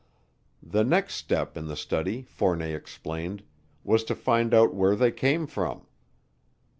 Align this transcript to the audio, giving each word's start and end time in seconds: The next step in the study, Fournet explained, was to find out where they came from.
The 0.63 0.83
next 0.83 1.13
step 1.13 1.55
in 1.55 1.67
the 1.67 1.75
study, 1.75 2.23
Fournet 2.23 2.73
explained, 2.73 3.43
was 3.83 4.03
to 4.05 4.15
find 4.15 4.51
out 4.51 4.73
where 4.73 4.95
they 4.95 5.11
came 5.11 5.45
from. 5.45 5.85